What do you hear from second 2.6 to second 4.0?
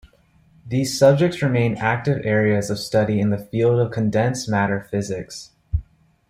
of study in the field of